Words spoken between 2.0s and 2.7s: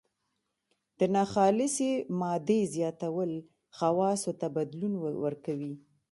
مادې